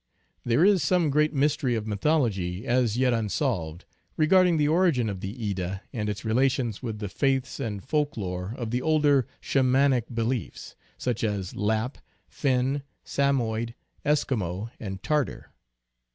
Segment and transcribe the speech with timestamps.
[0.43, 3.85] There is some great mystery of mythology, as yet unsolved,
[4.17, 8.17] regard ing the origin of the Edda and its relations with the faiths and folk
[8.17, 15.51] lore of the older Shamanic beliefs, such as Lapp, Finn, Samoyed, Eskimo, and Tartar.